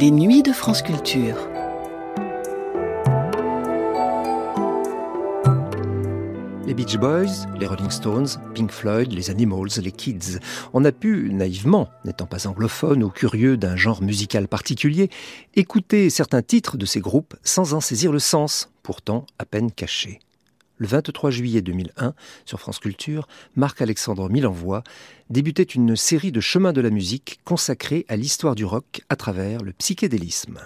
Les 0.00 0.12
nuits 0.12 0.44
de 0.44 0.52
France 0.52 0.82
Culture. 0.82 1.34
Les 6.64 6.72
Beach 6.72 6.96
Boys, 6.98 7.48
les 7.58 7.66
Rolling 7.66 7.90
Stones, 7.90 8.28
Pink 8.54 8.70
Floyd, 8.70 9.12
les 9.12 9.30
Animals, 9.30 9.70
les 9.82 9.90
Kids. 9.90 10.38
On 10.72 10.84
a 10.84 10.92
pu, 10.92 11.30
naïvement, 11.32 11.88
n'étant 12.04 12.26
pas 12.26 12.46
anglophone 12.46 13.02
ou 13.02 13.08
curieux 13.08 13.56
d'un 13.56 13.74
genre 13.74 14.00
musical 14.00 14.46
particulier, 14.46 15.10
écouter 15.56 16.10
certains 16.10 16.42
titres 16.42 16.76
de 16.76 16.86
ces 16.86 17.00
groupes 17.00 17.34
sans 17.42 17.74
en 17.74 17.80
saisir 17.80 18.12
le 18.12 18.20
sens, 18.20 18.70
pourtant 18.84 19.26
à 19.40 19.46
peine 19.46 19.72
caché. 19.72 20.20
Le 20.78 20.86
23 20.86 21.30
juillet 21.32 21.60
2001, 21.60 22.14
sur 22.44 22.60
France 22.60 22.78
Culture, 22.78 23.26
Marc-Alexandre 23.56 24.30
Milenvoix 24.30 24.84
débutait 25.28 25.64
une 25.64 25.96
série 25.96 26.30
de 26.30 26.40
chemins 26.40 26.72
de 26.72 26.80
la 26.80 26.90
musique 26.90 27.40
consacrée 27.44 28.06
à 28.08 28.14
l'histoire 28.16 28.54
du 28.54 28.64
rock 28.64 29.02
à 29.08 29.16
travers 29.16 29.62
le 29.62 29.72
psychédélisme. 29.72 30.60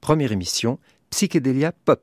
Première 0.00 0.30
émission, 0.30 0.78
Psychédélia 1.10 1.72
Pop. 1.84 2.00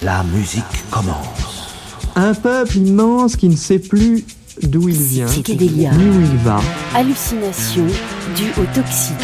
La 0.00 0.22
musique 0.24 0.64
commence. 0.90 1.74
Un 2.16 2.32
peuple 2.32 2.78
immense 2.78 3.36
qui 3.36 3.50
ne 3.50 3.56
sait 3.56 3.78
plus 3.78 4.24
d'où 4.62 4.88
il 4.88 4.96
vient, 4.96 5.26
Psychédélia. 5.26 5.92
ni 5.92 6.04
où 6.08 6.20
il 6.20 6.36
va. 6.38 6.60
Hallucination 6.94 7.86
due 8.34 8.50
au 8.58 8.64
toxique. 8.74 9.16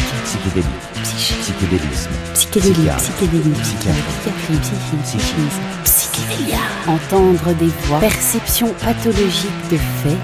Psyché. 1.17 1.33
Psychédélisme. 1.41 2.11
Psychédélie. 2.35 2.89
Psychiatre. 3.63 3.97
Psychiatrie. 4.43 5.49
Psychédélia. 5.83 6.59
Entendre 6.87 7.55
des 7.55 7.71
voix. 7.85 7.99
Perception 7.99 8.71
pathologique 8.79 9.49
de 9.71 9.77
faits, 9.77 10.17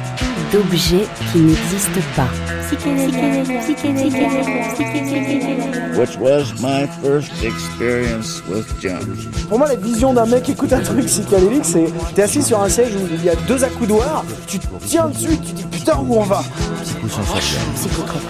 d'objets 0.52 1.08
qui 1.32 1.40
n'existent 1.40 2.02
pas. 2.16 2.28
Which 5.98 6.16
was 6.20 6.54
my 6.62 6.88
first 7.02 7.32
experience 7.44 8.44
with 8.48 8.68
jumps. 8.80 9.28
Pour 9.50 9.57
moi, 9.57 9.70
la 9.70 9.76
vision 9.76 10.13
d'un 10.13 10.28
mec 10.28 10.44
qui 10.44 10.52
écoute 10.52 10.74
un 10.74 10.82
truc 10.82 11.05
psychédélique, 11.05 11.66
c'est 11.66 11.88
t'es 12.13 12.22
assis 12.22 12.44
sur 12.44 12.62
un 12.62 12.70
siège 12.70 12.94
où 12.96 13.07
il 13.12 13.24
y 13.24 13.30
a 13.30 13.35
deux 13.48 13.63
accoudoirs, 13.63 14.24
tu 14.46 14.60
te 14.60 14.68
tiens 14.85 15.07
dessus, 15.07 15.38
tu 15.40 15.54
dis 15.54 15.63
putain 15.63 15.98
où 15.98 16.18
on 16.18 16.24
va? 16.24 16.44
Psychosensoriel. 16.84 17.62
Psychotrope. 17.76 18.22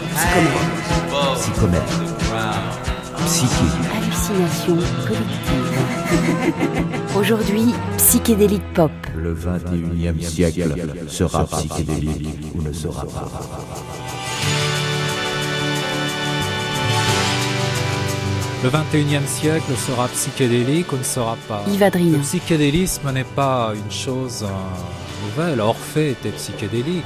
Psychomètre. 1.36 2.13
Psyché. 3.26 3.66
Hallucination 3.96 4.78
collective. 5.08 5.74
Aujourd'hui, 7.16 7.74
psychédélique 7.98 8.74
pop. 8.74 8.92
Le 9.16 9.36
21e 9.36 10.22
siècle 10.22 10.70
sera 11.08 11.46
psychédélique 11.46 12.56
ou 12.56 12.62
ne 12.62 12.74
sera 12.74 13.06
pas. 13.06 13.30
Le 18.64 18.70
21e 18.70 19.28
siècle 19.28 19.74
sera 19.76 20.08
psychédélique 20.08 20.92
ou 20.92 20.98
ne 20.98 21.04
sera 21.04 21.38
pas. 21.48 21.64
Le 21.68 22.18
psychédélisme 22.20 23.12
n'est 23.12 23.26
pas 23.26 23.74
une 23.76 23.92
chose 23.92 24.44
euh, 24.44 25.28
nouvelle. 25.28 25.60
Orphée 25.60 26.12
était 26.12 26.32
psychédélique. 26.32 27.04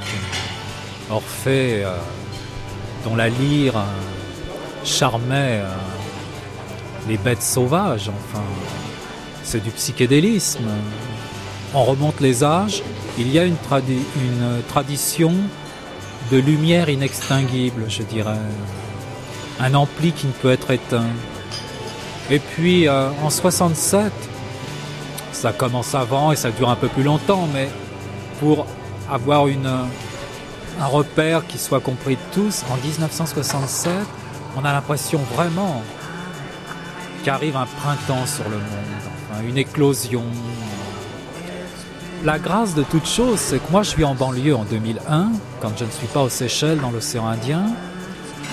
Orphée, 1.10 1.84
euh, 1.84 1.98
dont 3.04 3.16
la 3.16 3.30
lyre 3.30 3.76
euh, 3.78 4.17
charmait 4.88 5.62
euh, 5.64 5.70
les 7.08 7.18
bêtes 7.18 7.44
sauvages, 7.44 8.10
enfin. 8.10 8.44
C'est 9.44 9.64
du 9.64 9.70
psychédélisme. 9.72 10.66
On 11.74 11.84
remonte 11.86 12.20
les 12.20 12.44
âges, 12.44 12.84
il 13.18 13.32
y 13.32 13.40
a 13.40 13.46
une, 13.46 13.56
tradi- 13.56 14.04
une 14.18 14.62
tradition 14.68 15.34
de 16.32 16.38
lumière 16.38 16.90
inextinguible, 16.90 17.86
je 17.88 18.04
dirais. 18.04 18.40
Un 19.62 19.74
ampli 19.74 20.12
qui 20.12 20.28
ne 20.28 20.34
peut 20.34 20.52
être 20.52 20.70
éteint. 20.72 21.06
Et 22.30 22.40
puis 22.40 22.88
euh, 22.90 23.10
en 23.24 23.30
67, 23.30 24.12
ça 25.32 25.54
commence 25.54 25.96
avant 25.96 26.34
et 26.34 26.36
ça 26.36 26.52
dure 26.52 26.70
un 26.70 26.76
peu 26.76 26.90
plus 26.90 27.04
longtemps, 27.04 27.48
mais 27.54 27.70
pour 28.42 28.66
avoir 29.10 29.46
un 29.46 30.86
repère 30.88 31.48
qui 31.48 31.58
soit 31.58 31.80
compris 31.80 32.16
de 32.16 32.22
tous, 32.34 32.64
en 32.70 32.76
1967, 32.86 33.92
on 34.58 34.66
a 34.66 34.74
l'impression 34.74 35.20
vraiment 35.36 35.84
qu'arrive 37.24 37.56
un 37.56 37.68
printemps 37.68 38.26
sur 38.26 38.46
le 38.46 38.58
monde, 38.58 39.48
une 39.48 39.58
éclosion. 39.58 40.24
La 42.24 42.40
grâce 42.40 42.74
de 42.74 42.82
toute 42.82 43.06
chose, 43.06 43.38
c'est 43.40 43.60
que 43.60 43.72
moi 43.72 43.84
je 43.84 43.90
suis 43.90 44.04
en 44.04 44.16
banlieue 44.16 44.56
en 44.56 44.64
2001, 44.64 45.32
quand 45.62 45.78
je 45.78 45.86
ne 45.86 45.92
suis 45.92 46.08
pas 46.08 46.22
aux 46.24 46.30
Seychelles 46.30 46.80
dans 46.80 46.90
l'océan 46.90 47.28
Indien. 47.28 47.66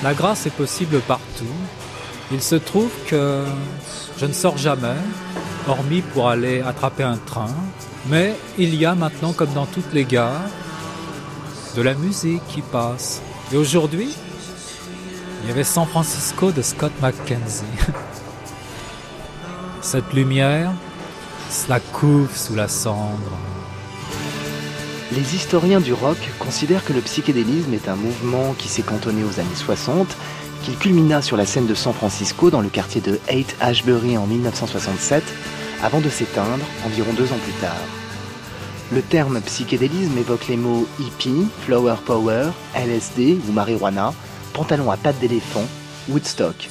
La 0.03 0.13
grâce 0.13 0.45
est 0.45 0.55
possible 0.55 1.01
partout. 1.01 1.57
Il 2.31 2.43
se 2.43 2.57
trouve 2.57 2.91
que 3.07 3.43
je 4.19 4.27
ne 4.27 4.33
sors 4.35 4.59
jamais, 4.59 4.97
hormis 5.67 6.03
pour 6.03 6.29
aller 6.29 6.61
attraper 6.61 7.05
un 7.05 7.17
train, 7.17 7.55
mais 8.09 8.35
il 8.59 8.75
y 8.75 8.85
a 8.85 8.95
maintenant, 8.95 9.33
comme 9.33 9.53
dans 9.55 9.67
toutes 9.67 9.93
les 9.95 10.05
gares, 10.05 10.51
de 11.77 11.83
la 11.83 11.95
musique 11.95 12.47
qui 12.49 12.61
passe. 12.61 13.23
Et 13.53 13.57
aujourd'hui, 13.57 14.15
il 15.45 15.49
y 15.49 15.51
avait 15.51 15.63
San 15.63 15.87
Francisco 15.87 16.53
de 16.53 16.63
Scott 16.63 16.93
McKenzie. 17.03 17.65
Cette 19.83 20.11
lumière, 20.15 20.73
cela 21.51 21.81
couve 21.81 22.35
sous 22.35 22.55
la 22.55 22.67
cendre. 22.67 23.37
Les 25.13 25.35
historiens 25.35 25.81
du 25.81 25.93
rock 25.93 26.17
considèrent 26.39 26.83
que 26.83 26.95
le 26.95 27.03
psychédélisme 27.03 27.75
est 27.75 27.91
un 27.91 27.95
mouvement 27.95 28.55
qui 28.57 28.69
s'est 28.69 28.83
cantonné 28.83 29.23
aux 29.23 29.39
années 29.39 29.55
60, 29.55 30.09
qu'il 30.63 30.79
culmina 30.79 31.21
sur 31.21 31.37
la 31.37 31.45
scène 31.45 31.67
de 31.67 31.75
San 31.75 31.93
Francisco 31.93 32.49
dans 32.49 32.63
le 32.63 32.71
quartier 32.71 33.03
de 33.03 33.21
Haight 33.29 33.55
Ashbury 33.61 34.17
en 34.17 34.27
1967, 34.27 35.23
avant 35.83 36.01
de 36.01 36.09
s'éteindre 36.09 36.65
environ 36.87 37.13
deux 37.13 37.31
ans 37.33 37.41
plus 37.45 37.61
tard. 37.61 37.77
Le 38.93 39.03
terme 39.03 39.43
psychédélisme 39.43 40.17
évoque 40.17 40.49
les 40.49 40.57
mots 40.57 40.87
hippie, 40.99 41.49
flower 41.67 41.97
power, 42.07 42.49
LSD 42.75 43.41
ou 43.47 43.53
marijuana, 43.53 44.15
pantalon 44.55 44.91
à 44.91 44.97
pattes 44.97 45.19
d'éléphant, 45.19 45.65
Woodstock. 46.09 46.71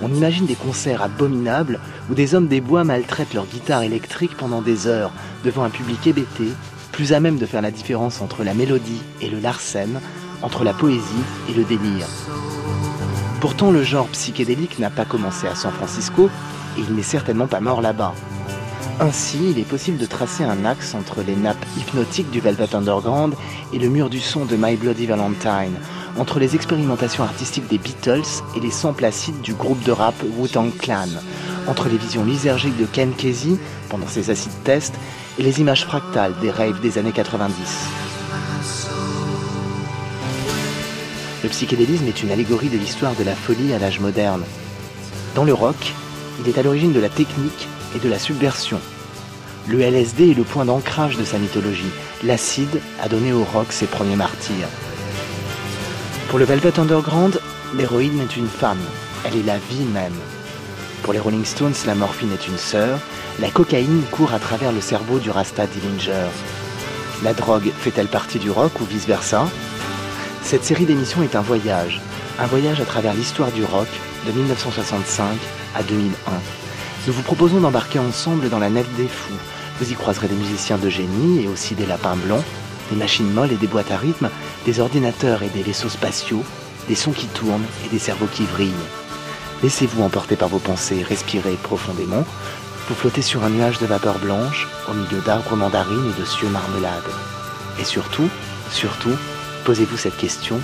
On 0.00 0.12
imagine 0.14 0.46
des 0.46 0.54
concerts 0.54 1.02
abominables 1.02 1.80
où 2.08 2.14
des 2.14 2.34
hommes 2.34 2.46
des 2.46 2.60
bois 2.60 2.84
maltraitent 2.84 3.34
leur 3.34 3.46
guitare 3.46 3.82
électrique 3.82 4.36
pendant 4.36 4.62
des 4.62 4.86
heures 4.86 5.12
devant 5.44 5.64
un 5.64 5.70
public 5.70 6.06
hébété, 6.06 6.48
plus 6.92 7.12
à 7.12 7.20
même 7.20 7.36
de 7.36 7.46
faire 7.46 7.62
la 7.62 7.72
différence 7.72 8.22
entre 8.22 8.44
la 8.44 8.54
mélodie 8.54 9.02
et 9.20 9.28
le 9.28 9.40
larsen, 9.40 10.00
entre 10.42 10.62
la 10.62 10.72
poésie 10.72 11.24
et 11.50 11.52
le 11.52 11.64
délire. 11.64 12.06
Pourtant, 13.40 13.72
le 13.72 13.82
genre 13.82 14.08
psychédélique 14.08 14.78
n'a 14.78 14.90
pas 14.90 15.04
commencé 15.04 15.48
à 15.48 15.54
San 15.54 15.72
Francisco 15.72 16.30
et 16.78 16.80
il 16.80 16.94
n'est 16.94 17.02
certainement 17.02 17.48
pas 17.48 17.60
mort 17.60 17.82
là-bas. 17.82 18.14
Ainsi, 19.00 19.38
il 19.50 19.58
est 19.58 19.68
possible 19.68 19.98
de 19.98 20.06
tracer 20.06 20.44
un 20.44 20.64
axe 20.64 20.94
entre 20.94 21.22
les 21.26 21.34
nappes 21.34 21.66
hypnotiques 21.76 22.30
du 22.30 22.38
Velvet 22.38 22.76
Underground 22.76 23.34
et 23.72 23.78
le 23.80 23.88
mur 23.88 24.08
du 24.08 24.20
son 24.20 24.44
de 24.44 24.54
My 24.56 24.76
Bloody 24.76 25.06
Valentine, 25.06 25.74
entre 26.18 26.38
les 26.38 26.54
expérimentations 26.54 27.24
artistiques 27.24 27.68
des 27.68 27.78
Beatles 27.78 28.42
et 28.56 28.60
les 28.60 28.70
samples 28.70 29.04
acides 29.04 29.40
du 29.40 29.54
groupe 29.54 29.82
de 29.82 29.92
rap 29.92 30.14
Wu-Tang 30.36 30.70
Clan, 30.78 31.08
entre 31.66 31.88
les 31.88 31.96
visions 31.96 32.24
lysergiques 32.24 32.76
de 32.76 32.86
Ken 32.86 33.12
Kesey 33.12 33.58
pendant 33.88 34.06
ses 34.06 34.30
acides 34.30 34.52
tests 34.64 34.94
et 35.38 35.42
les 35.42 35.60
images 35.60 35.84
fractales 35.84 36.34
des 36.40 36.50
raves 36.50 36.80
des 36.80 36.98
années 36.98 37.12
90. 37.12 37.54
Le 41.42 41.48
psychédélisme 41.50 42.06
est 42.06 42.22
une 42.22 42.30
allégorie 42.30 42.68
de 42.68 42.78
l'histoire 42.78 43.14
de 43.14 43.24
la 43.24 43.34
folie 43.34 43.74
à 43.74 43.78
l'âge 43.78 44.00
moderne. 44.00 44.44
Dans 45.34 45.44
le 45.44 45.52
rock, 45.52 45.92
il 46.40 46.48
est 46.48 46.58
à 46.58 46.62
l'origine 46.62 46.92
de 46.92 47.00
la 47.00 47.08
technique 47.08 47.68
et 47.94 47.98
de 47.98 48.08
la 48.08 48.18
subversion. 48.18 48.80
Le 49.68 49.80
LSD 49.80 50.30
est 50.30 50.34
le 50.34 50.44
point 50.44 50.64
d'ancrage 50.64 51.16
de 51.16 51.24
sa 51.24 51.38
mythologie. 51.38 51.90
L'acide 52.22 52.80
a 53.02 53.08
donné 53.08 53.32
au 53.32 53.44
rock 53.44 53.72
ses 53.72 53.86
premiers 53.86 54.16
martyrs. 54.16 54.68
Pour 56.28 56.38
le 56.38 56.44
Velvet 56.44 56.80
Underground, 56.80 57.40
l'héroïne 57.76 58.20
est 58.20 58.36
une 58.36 58.48
femme. 58.48 58.80
Elle 59.24 59.36
est 59.36 59.42
la 59.42 59.58
vie 59.58 59.84
même. 59.84 60.14
Pour 61.02 61.12
les 61.12 61.20
Rolling 61.20 61.44
Stones, 61.44 61.74
la 61.86 61.94
morphine 61.94 62.32
est 62.32 62.48
une 62.48 62.58
sœur. 62.58 62.98
La 63.40 63.50
cocaïne 63.50 64.02
court 64.10 64.32
à 64.32 64.38
travers 64.38 64.72
le 64.72 64.80
cerveau 64.80 65.18
du 65.18 65.30
Rasta 65.30 65.66
Dillinger. 65.66 66.28
La 67.22 67.34
drogue 67.34 67.70
fait-elle 67.78 68.08
partie 68.08 68.38
du 68.38 68.50
rock 68.50 68.80
ou 68.80 68.84
vice-versa? 68.84 69.48
Cette 70.42 70.64
série 70.64 70.86
d'émissions 70.86 71.22
est 71.22 71.36
un 71.36 71.40
voyage. 71.40 72.00
Un 72.38 72.46
voyage 72.46 72.80
à 72.80 72.84
travers 72.84 73.14
l'histoire 73.14 73.52
du 73.52 73.64
rock 73.64 73.88
de 74.26 74.32
1965 74.32 75.38
à 75.76 75.82
2001. 75.82 76.32
Nous 77.06 77.12
vous 77.12 77.22
proposons 77.22 77.60
d'embarquer 77.60 77.98
ensemble 77.98 78.48
dans 78.48 78.58
la 78.58 78.70
nef 78.70 78.86
des 78.96 79.08
fous. 79.08 79.34
Vous 79.80 79.92
y 79.92 79.94
croiserez 79.94 80.28
des 80.28 80.34
musiciens 80.34 80.78
de 80.78 80.88
génie 80.88 81.44
et 81.44 81.48
aussi 81.48 81.74
des 81.74 81.86
lapins 81.86 82.16
blonds, 82.16 82.44
des 82.90 82.96
machines 82.96 83.32
molles 83.32 83.52
et 83.52 83.56
des 83.56 83.66
boîtes 83.66 83.90
à 83.90 83.96
rythme, 83.96 84.30
des 84.64 84.80
ordinateurs 84.80 85.42
et 85.42 85.48
des 85.48 85.62
vaisseaux 85.62 85.88
spatiaux, 85.88 86.44
des 86.88 86.94
sons 86.94 87.12
qui 87.12 87.26
tournent 87.26 87.66
et 87.84 87.88
des 87.88 87.98
cerveaux 87.98 88.28
qui 88.32 88.44
vrillent. 88.44 88.72
Laissez-vous 89.62 90.02
emporter 90.02 90.36
par 90.36 90.48
vos 90.48 90.58
pensées, 90.58 91.02
respirez 91.02 91.54
profondément. 91.62 92.24
Vous 92.88 92.94
flottez 92.94 93.22
sur 93.22 93.44
un 93.44 93.50
nuage 93.50 93.78
de 93.78 93.86
vapeur 93.86 94.18
blanche, 94.18 94.68
au 94.90 94.94
milieu 94.94 95.20
d'arbres 95.24 95.56
mandarines 95.56 96.12
et 96.14 96.20
de 96.20 96.26
cieux 96.26 96.48
marmelades. 96.48 97.02
Et 97.80 97.84
surtout, 97.84 98.28
surtout, 98.70 99.16
posez-vous 99.64 99.96
cette 99.96 100.16
question, 100.18 100.60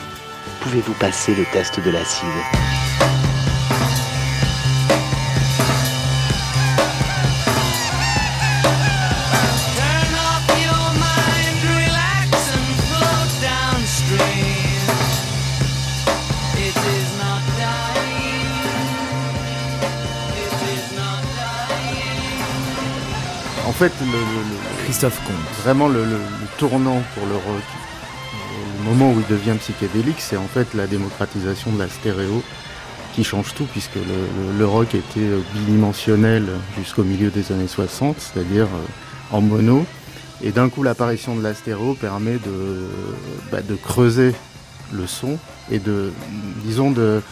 Pouvez-vous 0.60 0.92
passer 0.94 1.34
le 1.34 1.44
test 1.52 1.80
de 1.80 1.90
l'acide? 1.90 2.79
En 23.70 23.72
fait, 23.72 23.92
le, 24.00 24.82
Christophe 24.82 25.24
Comte. 25.24 25.62
Vraiment 25.62 25.86
le, 25.86 26.04
tournant 26.58 27.00
pour 27.14 27.24
le 27.24 27.34
rock, 27.34 27.62
le 28.78 28.84
moment 28.84 29.12
où 29.12 29.20
il 29.20 29.26
devient 29.28 29.56
psychédélique, 29.60 30.18
c'est 30.18 30.36
en 30.36 30.48
fait 30.48 30.74
la 30.74 30.88
démocratisation 30.88 31.70
de 31.70 31.78
la 31.78 31.88
stéréo 31.88 32.42
qui 33.14 33.22
change 33.22 33.54
tout, 33.54 33.66
puisque 33.66 33.94
le, 34.58 34.66
rock 34.66 34.96
était 34.96 35.28
bidimensionnel 35.54 36.48
jusqu'au 36.76 37.04
milieu 37.04 37.30
des 37.30 37.52
années 37.52 37.68
60, 37.68 38.16
c'est-à-dire 38.18 38.64
euh, 38.64 39.36
en 39.36 39.40
mono. 39.40 39.86
Et 40.42 40.50
d'un 40.50 40.68
coup, 40.68 40.82
l'apparition 40.82 41.36
de 41.36 41.42
la 41.42 41.54
stéréo 41.54 41.94
permet 41.94 42.38
de, 42.38 42.88
bah, 43.52 43.62
de 43.62 43.76
creuser 43.76 44.34
le 44.92 45.06
son 45.06 45.38
et 45.70 45.78
de, 45.78 46.12
disons, 46.64 46.90
de, 46.90 47.22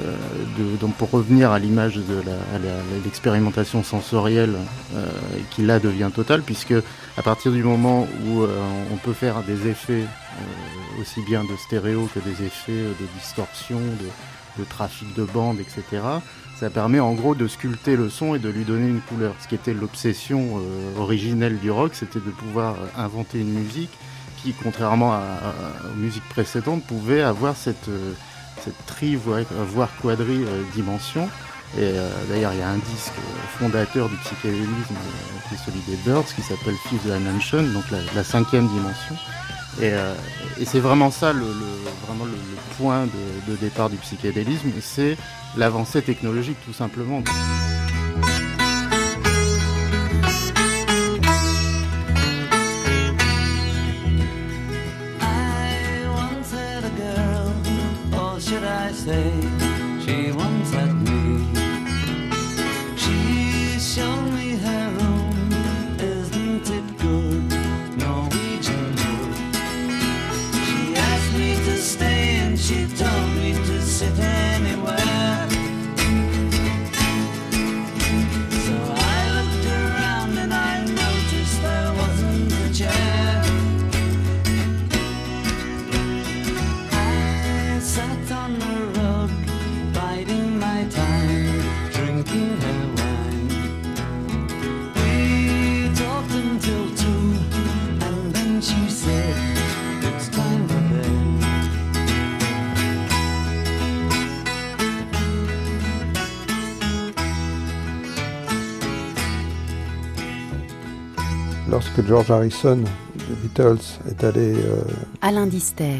euh, 0.00 0.76
donc 0.80 0.94
pour 0.94 1.10
revenir 1.10 1.50
à 1.50 1.58
l'image 1.58 1.96
de 1.96 2.22
l'expérimentation 3.04 3.82
sensorielle 3.82 4.56
euh, 4.94 5.06
qui 5.50 5.62
là 5.62 5.78
devient 5.78 6.10
totale, 6.14 6.42
puisque 6.42 6.74
à 7.16 7.22
partir 7.22 7.52
du 7.52 7.62
moment 7.62 8.06
où 8.26 8.42
euh, 8.42 8.48
on 8.92 8.96
peut 8.96 9.12
faire 9.12 9.42
des 9.42 9.68
effets 9.68 10.04
aussi 11.00 11.20
bien 11.22 11.44
de 11.44 11.56
stéréo 11.56 12.08
que 12.14 12.20
des 12.20 12.46
effets 12.46 12.72
de 12.72 13.06
distorsion, 13.18 13.80
de, 14.58 14.64
trafic 14.64 15.14
de 15.14 15.24
bande, 15.24 15.58
etc., 15.60 16.02
ça 16.58 16.70
permet 16.70 17.00
en 17.00 17.12
gros 17.14 17.34
de 17.34 17.48
sculpter 17.48 17.96
le 17.96 18.08
son 18.08 18.34
et 18.34 18.38
de 18.38 18.48
lui 18.48 18.64
donner 18.64 18.88
une 18.88 19.00
couleur. 19.00 19.34
Ce 19.40 19.48
qui 19.48 19.56
était 19.56 19.74
l'obsession 19.74 20.62
originelle 20.96 21.58
du 21.58 21.70
rock, 21.70 21.94
c'était 21.94 22.20
de 22.20 22.30
pouvoir 22.30 22.76
inventer 22.96 23.40
une 23.40 23.52
musique 23.52 23.90
qui, 24.42 24.54
contrairement 24.62 25.18
aux 25.84 25.98
musiques 25.98 26.28
précédentes, 26.28 26.84
pouvait 26.84 27.22
avoir 27.22 27.56
cette 27.56 27.90
cette 28.64 28.86
tri, 28.86 29.16
voire 29.16 29.90
quadri 30.00 30.44
euh, 30.44 30.62
dimension. 30.74 31.28
Et 31.78 31.80
euh, 31.80 32.10
d'ailleurs, 32.28 32.52
il 32.52 32.60
y 32.60 32.62
a 32.62 32.68
un 32.68 32.76
disque 32.76 33.14
fondateur 33.58 34.08
du 34.08 34.16
psychédélisme 34.16 34.94
euh, 34.94 35.48
qui 35.48 35.54
est 35.54 35.58
celui 35.64 35.80
des 35.88 35.96
Birds, 36.04 36.26
qui 36.34 36.42
s'appelle 36.42 36.74
Fifth 36.88 37.06
Dimension, 37.06 37.62
donc 37.62 37.84
la, 38.14 38.24
cinquième 38.24 38.68
dimension. 38.68 39.16
Et, 39.80 39.92
c'est 40.66 40.80
vraiment 40.80 41.10
ça 41.10 41.32
le, 41.32 41.46
vraiment 42.06 42.26
le, 42.26 42.36
point 42.76 43.06
de, 43.06 43.52
de, 43.52 43.56
départ 43.56 43.88
du 43.88 43.96
psychédélisme, 43.96 44.70
c'est 44.82 45.16
l'avancée 45.56 46.02
technologique 46.02 46.58
tout 46.66 46.74
simplement. 46.74 47.22
Say 59.04 59.61
George 112.12 112.30
Harrison 112.30 112.76
des 113.16 113.34
Beatles 113.42 113.98
est 114.06 114.22
allé 114.22 114.52
euh, 114.52 114.82
Alain 115.22 115.46
Dister. 115.46 115.94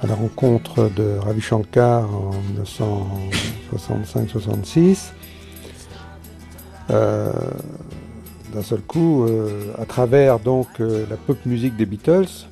à 0.00 0.06
la 0.06 0.14
rencontre 0.14 0.90
de 0.96 1.18
Ravi 1.18 1.42
Shankar 1.42 2.08
en 2.08 2.30
1965-66, 3.74 5.10
euh, 6.88 7.30
d'un 8.54 8.62
seul 8.62 8.80
coup, 8.80 9.24
euh, 9.24 9.74
à 9.78 9.84
travers 9.84 10.38
donc 10.38 10.78
la 10.78 11.18
pop 11.26 11.36
musique 11.44 11.76
des 11.76 11.84
Beatles, 11.84 12.46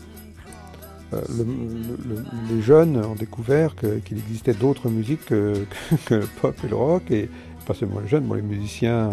les 1.14 2.60
jeunes 2.60 3.02
ont 3.02 3.14
découvert 3.14 3.75
qu'il 3.75 4.19
existait 4.19 4.52
d'autres 4.52 4.90
musiques 4.90 5.25
que, 5.25 5.64
le 6.10 6.26
pop 6.43 6.55
et 6.62 6.69
le 6.69 6.76
rock, 6.76 7.10
et 7.10 7.31
pas 7.66 7.72
seulement 7.72 8.00
les 8.00 8.08
jeunes, 8.08 8.31
les 8.34 8.43
musiciens 8.43 9.12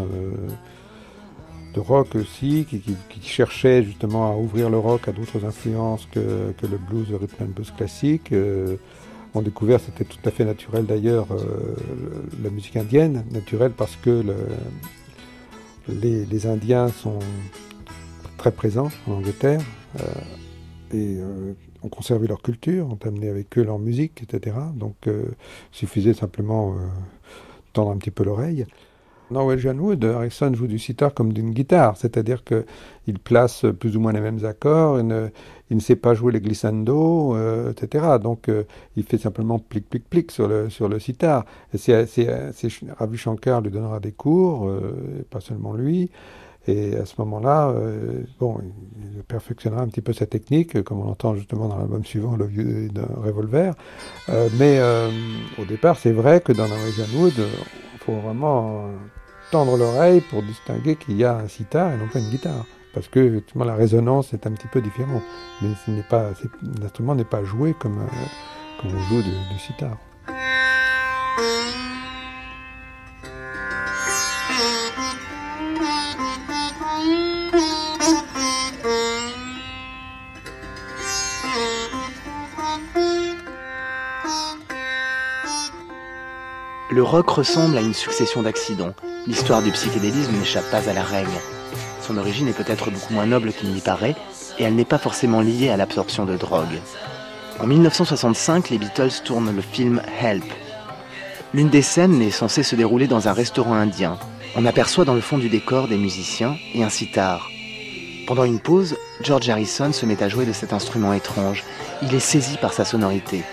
de 1.75 1.79
rock 1.81 2.15
aussi, 2.15 2.65
qui, 2.65 3.21
cherchait 3.21 3.83
justement 3.83 4.31
à 4.31 4.35
ouvrir 4.35 4.69
le 4.69 4.77
rock 4.77 5.07
à 5.07 5.11
d'autres 5.11 5.43
influences 5.45 6.07
que, 6.11 6.53
le 6.61 6.77
blues, 6.77 7.09
le 7.09 7.17
rhythm 7.17 7.43
and 7.43 7.47
blues 7.47 7.71
classique. 7.71 8.31
Euh, 8.31 8.77
on 9.33 9.41
découvert, 9.41 9.81
c'était 9.81 10.05
tout 10.05 10.19
à 10.23 10.31
fait 10.31 10.45
naturel 10.45 10.85
d'ailleurs, 10.85 11.27
euh, 11.31 11.75
la 12.41 12.49
musique 12.49 12.77
indienne, 12.77 13.25
naturelle 13.31 13.73
parce 13.75 13.97
que 13.97 14.23
les, 15.89 16.47
Indiens 16.47 16.87
sont 16.87 17.19
très 18.37 18.51
présents 18.51 18.89
en 19.07 19.13
Angleterre 19.13 19.61
euh, 19.99 20.03
et 20.93 21.17
ont 21.83 21.89
conservé 21.89 22.27
leur 22.27 22.41
culture, 22.41 22.87
ont 22.87 22.99
amené 23.05 23.27
avec 23.27 23.57
eux 23.57 23.63
leur 23.63 23.79
musique, 23.79 24.23
etc. 24.23 24.55
Donc 24.75 25.09
suffisait 25.71 26.13
simplement 26.13 26.75
tendre 27.73 27.91
un 27.91 27.97
petit 27.97 28.11
peu 28.11 28.23
l'oreille. 28.23 28.65
Norwegian 29.31 29.77
Wood, 29.77 30.03
Harrison 30.05 30.53
joue 30.53 30.67
du 30.67 30.79
sitar 30.79 31.13
comme 31.13 31.33
d'une 31.33 31.51
guitare, 31.51 31.97
c'est-à-dire 31.97 32.43
qu'il 32.43 33.19
place 33.19 33.65
plus 33.79 33.97
ou 33.97 33.99
moins 33.99 34.13
les 34.13 34.21
mêmes 34.21 34.45
accords, 34.45 34.99
il 34.99 35.07
ne, 35.07 35.79
sait 35.79 35.95
pas 35.95 36.13
jouer 36.13 36.31
les 36.31 36.41
glissando, 36.41 37.35
euh, 37.35 37.71
etc. 37.71 38.05
Donc 38.21 38.49
euh, 38.49 38.63
il 38.95 39.03
fait 39.03 39.17
simplement 39.17 39.59
plic 39.59 39.89
plic 39.89 40.07
plic 40.07 40.31
sur 40.31 40.47
le, 40.47 40.69
sur 40.69 40.87
le 40.87 40.99
sitar. 40.99 41.45
Ravi 41.73 43.17
Shankar 43.17 43.61
lui 43.61 43.71
donnera 43.71 43.99
des 43.99 44.11
cours, 44.11 44.67
euh, 44.67 45.25
pas 45.29 45.39
seulement 45.39 45.73
lui. 45.73 46.11
Et 46.67 46.95
à 46.95 47.05
ce 47.05 47.13
moment-là, 47.19 47.75
bon, 48.39 48.57
il 48.97 49.21
perfectionnera 49.21 49.83
un 49.83 49.87
petit 49.87 50.01
peu 50.01 50.13
sa 50.13 50.25
technique, 50.25 50.81
comme 50.81 50.99
on 50.99 51.03
l'entend 51.03 51.35
justement 51.35 51.67
dans 51.67 51.77
l'album 51.77 52.03
suivant, 52.03 52.35
Le 52.35 52.45
vieux 52.45 52.89
d'un 52.89 53.07
revolver. 53.23 53.75
mais 54.57 54.81
au 55.59 55.65
départ, 55.65 55.99
c'est 55.99 56.11
vrai 56.11 56.41
que 56.41 56.53
dans 56.53 56.67
Norwegian 56.67 57.05
Wood, 57.19 57.35
il 57.37 57.94
faut 58.05 58.19
vraiment 58.19 58.89
tendre 59.51 59.77
l'oreille 59.77 60.21
pour 60.21 60.41
distinguer 60.43 60.95
qu'il 60.95 61.17
y 61.17 61.23
a 61.23 61.37
un 61.37 61.47
sitar 61.47 61.93
et 61.93 61.97
non 61.97 62.07
pas 62.07 62.19
une 62.19 62.29
guitare. 62.29 62.65
Parce 62.93 63.07
que 63.09 63.19
effectivement, 63.19 63.65
la 63.65 63.75
résonance 63.75 64.33
est 64.33 64.47
un 64.47 64.51
petit 64.51 64.67
peu 64.67 64.81
différente. 64.81 65.21
Mais 65.61 65.69
l'instrument 66.79 67.15
n'est 67.15 67.25
pas 67.25 67.43
joué 67.43 67.75
comme, 67.77 67.99
euh, 67.99 68.85
on 68.85 68.89
joue 68.89 69.21
du 69.21 69.59
sitar. 69.59 69.97
Rock 87.05 87.29
ressemble 87.29 87.77
à 87.77 87.81
une 87.81 87.93
succession 87.93 88.41
d'accidents. 88.41 88.93
L'histoire 89.27 89.61
du 89.61 89.71
psychédélisme 89.71 90.37
n'échappe 90.37 90.69
pas 90.71 90.89
à 90.89 90.93
la 90.93 91.03
règle. 91.03 91.29
Son 92.01 92.17
origine 92.17 92.47
est 92.47 92.57
peut-être 92.57 92.91
beaucoup 92.91 93.13
moins 93.13 93.25
noble 93.25 93.53
qu'il 93.53 93.69
n'y 93.69 93.81
paraît, 93.81 94.15
et 94.59 94.63
elle 94.63 94.75
n'est 94.75 94.85
pas 94.85 94.97
forcément 94.97 95.41
liée 95.41 95.69
à 95.69 95.77
l'absorption 95.77 96.25
de 96.25 96.35
drogue. 96.35 96.81
En 97.59 97.67
1965, 97.67 98.69
les 98.69 98.77
Beatles 98.77 99.23
tournent 99.23 99.55
le 99.55 99.61
film 99.61 100.01
Help. 100.21 100.43
L'une 101.53 101.69
des 101.69 101.81
scènes 101.81 102.21
est 102.21 102.31
censée 102.31 102.63
se 102.63 102.75
dérouler 102.75 103.07
dans 103.07 103.27
un 103.27 103.33
restaurant 103.33 103.75
indien. 103.75 104.17
On 104.55 104.65
aperçoit 104.65 105.05
dans 105.05 105.13
le 105.13 105.21
fond 105.21 105.37
du 105.37 105.49
décor 105.49 105.87
des 105.87 105.97
musiciens 105.97 106.57
et 106.73 106.83
un 106.83 106.89
sitar. 106.89 107.49
Pendant 108.27 108.43
une 108.43 108.59
pause, 108.59 108.97
George 109.21 109.47
Harrison 109.49 109.93
se 109.93 110.05
met 110.05 110.21
à 110.23 110.29
jouer 110.29 110.45
de 110.45 110.53
cet 110.53 110.73
instrument 110.73 111.13
étrange. 111.13 111.63
Il 112.01 112.13
est 112.13 112.19
saisi 112.19 112.57
par 112.57 112.73
sa 112.73 112.83
sonorité. 112.83 113.43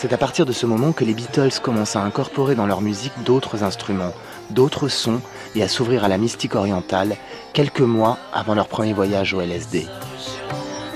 C'est 0.00 0.12
à 0.12 0.16
partir 0.16 0.46
de 0.46 0.52
ce 0.52 0.64
moment 0.64 0.92
que 0.92 1.04
les 1.04 1.12
Beatles 1.12 1.58
commencent 1.60 1.96
à 1.96 2.02
incorporer 2.04 2.54
dans 2.54 2.68
leur 2.68 2.82
musique 2.82 3.24
d'autres 3.24 3.64
instruments, 3.64 4.14
d'autres 4.50 4.86
sons 4.86 5.20
et 5.56 5.62
à 5.64 5.66
s'ouvrir 5.66 6.04
à 6.04 6.08
la 6.08 6.18
mystique 6.18 6.54
orientale 6.54 7.16
quelques 7.52 7.80
mois 7.80 8.16
avant 8.32 8.54
leur 8.54 8.68
premier 8.68 8.92
voyage 8.92 9.34
au 9.34 9.40
LSD. 9.40 9.88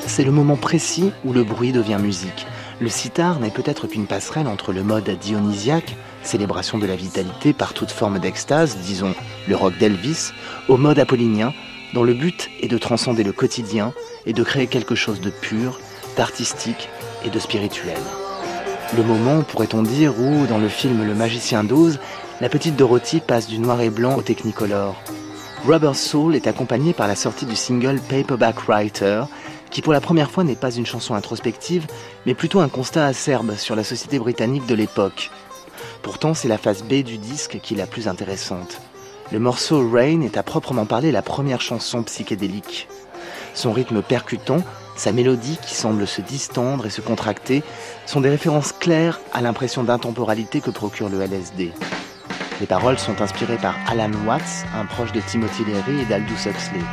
C'est 0.06 0.22
le 0.22 0.30
moment 0.30 0.54
précis 0.54 1.10
où 1.24 1.32
le 1.32 1.42
bruit 1.42 1.72
devient 1.72 1.98
musique. 2.00 2.46
Le 2.80 2.88
sitar 2.88 3.40
n'est 3.40 3.50
peut-être 3.50 3.88
qu'une 3.88 4.06
passerelle 4.06 4.46
entre 4.46 4.72
le 4.72 4.84
mode 4.84 5.10
dionysiaque, 5.18 5.96
célébration 6.22 6.78
de 6.78 6.86
la 6.86 6.94
vitalité 6.94 7.52
par 7.52 7.74
toute 7.74 7.90
forme 7.90 8.20
d'extase, 8.20 8.76
disons 8.84 9.16
le 9.48 9.56
rock 9.56 9.76
d'Elvis, 9.78 10.30
au 10.68 10.76
mode 10.76 11.00
apollinien, 11.00 11.52
dont 11.92 12.04
le 12.04 12.14
but 12.14 12.50
est 12.60 12.68
de 12.68 12.78
transcender 12.78 13.24
le 13.24 13.32
quotidien 13.32 13.94
et 14.26 14.32
de 14.32 14.44
créer 14.44 14.68
quelque 14.68 14.94
chose 14.94 15.20
de 15.20 15.30
pur, 15.30 15.80
d'artistique 16.16 16.88
et 17.24 17.30
de 17.30 17.38
spirituel. 17.40 17.98
Le 18.94 19.02
moment, 19.02 19.42
pourrait-on 19.42 19.82
dire, 19.82 20.12
où, 20.20 20.46
dans 20.46 20.58
le 20.58 20.68
film 20.68 21.06
Le 21.06 21.14
Magicien 21.14 21.64
d'Oz, 21.64 21.98
la 22.42 22.50
petite 22.50 22.76
Dorothy 22.76 23.20
passe 23.20 23.46
du 23.46 23.58
noir 23.58 23.80
et 23.80 23.88
blanc 23.88 24.16
au 24.16 24.22
technicolor. 24.22 25.02
Rubber 25.66 25.94
Soul 25.94 26.36
est 26.36 26.46
accompagné 26.46 26.92
par 26.92 27.08
la 27.08 27.16
sortie 27.16 27.46
du 27.46 27.56
single 27.56 28.00
Paperback 28.10 28.68
Writer, 28.68 29.22
qui 29.70 29.80
pour 29.80 29.94
la 29.94 30.02
première 30.02 30.30
fois 30.30 30.44
n'est 30.44 30.56
pas 30.56 30.72
une 30.72 30.84
chanson 30.84 31.14
introspective, 31.14 31.86
mais 32.26 32.34
plutôt 32.34 32.60
un 32.60 32.68
constat 32.68 33.06
acerbe 33.06 33.56
sur 33.56 33.76
la 33.76 33.84
société 33.84 34.18
britannique 34.18 34.66
de 34.66 34.74
l'époque. 34.74 35.30
Pourtant, 36.02 36.34
c'est 36.34 36.48
la 36.48 36.58
phase 36.58 36.82
B 36.82 37.02
du 37.02 37.16
disque 37.16 37.60
qui 37.62 37.72
est 37.72 37.78
la 37.78 37.86
plus 37.86 38.08
intéressante. 38.08 38.82
Le 39.32 39.38
morceau 39.38 39.88
Rain 39.88 40.20
est 40.20 40.36
à 40.36 40.42
proprement 40.42 40.84
parler 40.84 41.12
la 41.12 41.22
première 41.22 41.62
chanson 41.62 42.02
psychédélique. 42.02 42.88
Son 43.54 43.72
rythme 43.72 44.02
percutant, 44.02 44.62
sa 44.96 45.12
mélodie 45.12 45.58
qui 45.64 45.74
semble 45.74 46.06
se 46.06 46.20
distendre 46.20 46.86
et 46.86 46.90
se 46.90 47.00
contracter 47.00 47.62
sont 48.06 48.20
des 48.20 48.30
références 48.30 48.72
claires 48.72 49.20
à 49.32 49.40
l'impression 49.40 49.84
d'intemporalité 49.84 50.60
que 50.60 50.70
procure 50.70 51.08
le 51.08 51.20
LSD. 51.20 51.72
Les 52.60 52.66
paroles 52.66 52.98
sont 52.98 53.20
inspirées 53.20 53.56
par 53.56 53.74
Alan 53.90 54.12
Watts, 54.26 54.64
un 54.76 54.86
proche 54.86 55.12
de 55.12 55.20
Timothy 55.20 55.64
Leary 55.64 56.02
et 56.02 56.04
d'Aldous 56.04 56.46
Huxley. 56.46 56.84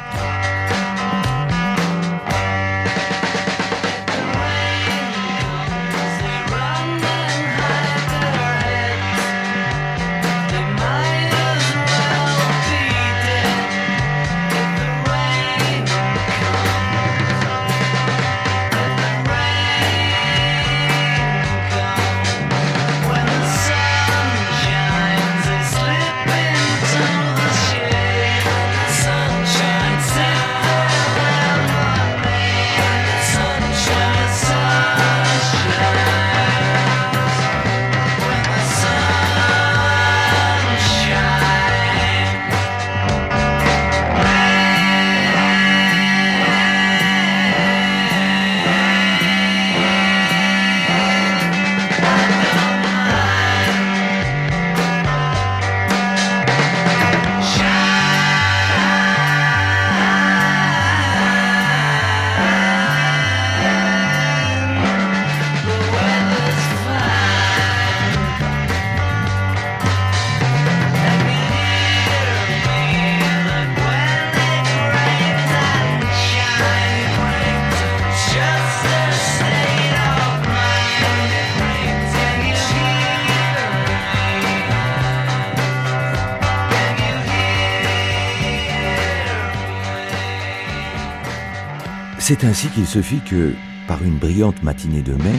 C'est 92.29 92.43
ainsi 92.43 92.67
qu'il 92.67 92.86
se 92.86 93.01
fit 93.01 93.21
que, 93.21 93.55
par 93.88 94.03
une 94.03 94.19
brillante 94.19 94.62
matinée 94.62 95.01
de 95.01 95.15
mai, 95.15 95.33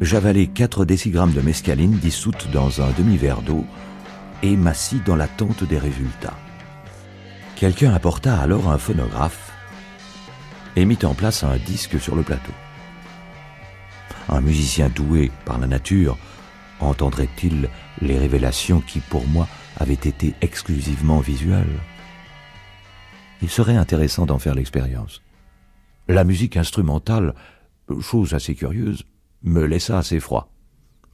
j'avalai 0.00 0.48
4 0.48 0.84
décigrammes 0.84 1.30
de 1.30 1.40
mescaline 1.40 1.92
dissoute 1.98 2.48
dans 2.52 2.82
un 2.82 2.90
demi-verre 2.98 3.42
d'eau 3.42 3.64
et 4.42 4.56
m'assis 4.56 5.00
dans 5.06 5.14
l'attente 5.14 5.62
des 5.62 5.78
résultats. 5.78 6.36
Quelqu'un 7.54 7.94
apporta 7.94 8.36
alors 8.40 8.72
un 8.72 8.78
phonographe 8.78 9.52
et 10.74 10.84
mit 10.84 10.98
en 11.04 11.14
place 11.14 11.44
un 11.44 11.58
disque 11.58 12.00
sur 12.00 12.16
le 12.16 12.24
plateau. 12.24 12.54
Un 14.28 14.40
musicien 14.40 14.88
doué 14.88 15.30
par 15.44 15.60
la 15.60 15.68
nature 15.68 16.18
entendrait-il 16.80 17.68
les 18.02 18.18
révélations 18.18 18.80
qui, 18.80 18.98
pour 18.98 19.28
moi, 19.28 19.46
avaient 19.78 19.92
été 19.94 20.34
exclusivement 20.40 21.20
visuelles? 21.20 21.78
Il 23.42 23.48
serait 23.48 23.76
intéressant 23.76 24.26
d'en 24.26 24.40
faire 24.40 24.56
l'expérience. 24.56 25.22
La 26.10 26.24
musique 26.24 26.56
instrumentale, 26.56 27.36
chose 28.00 28.34
assez 28.34 28.56
curieuse, 28.56 29.04
me 29.44 29.64
laissa 29.64 29.96
assez 29.96 30.18
froid. 30.18 30.52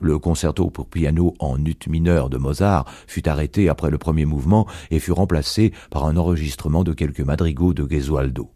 Le 0.00 0.18
concerto 0.18 0.70
pour 0.70 0.88
piano 0.88 1.34
en 1.38 1.62
ut 1.62 1.78
mineur 1.86 2.30
de 2.30 2.38
Mozart 2.38 2.86
fut 3.06 3.28
arrêté 3.28 3.68
après 3.68 3.90
le 3.90 3.98
premier 3.98 4.24
mouvement 4.24 4.66
et 4.90 4.98
fut 4.98 5.12
remplacé 5.12 5.74
par 5.90 6.06
un 6.06 6.16
enregistrement 6.16 6.82
de 6.82 6.94
quelques 6.94 7.20
madrigaux 7.20 7.74
de 7.74 7.86
Gesualdo. 7.86 8.50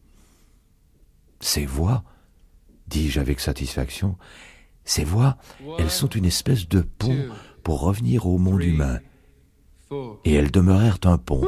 Ces 1.40 1.66
voix, 1.66 2.04
dis-je 2.86 3.20
avec 3.20 3.38
satisfaction, 3.38 4.16
ces 4.82 5.04
voix, 5.04 5.36
elles 5.78 5.90
sont 5.90 6.08
une 6.08 6.24
espèce 6.24 6.66
de 6.66 6.80
pont 6.80 7.26
pour 7.62 7.82
revenir 7.82 8.24
au 8.26 8.38
monde 8.38 8.64
humain. 8.64 8.98
Et 10.24 10.32
elles 10.32 10.50
demeurèrent 10.50 11.00
un 11.04 11.18
pont. 11.18 11.44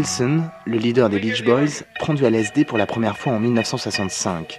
Wilson, 0.00 0.48
le 0.64 0.78
leader 0.78 1.10
des 1.10 1.18
Beach 1.18 1.44
Boys, 1.44 1.84
prend 1.98 2.14
du 2.14 2.24
LSD 2.24 2.64
pour 2.64 2.78
la 2.78 2.86
première 2.86 3.18
fois 3.18 3.34
en 3.34 3.38
1965. 3.38 4.58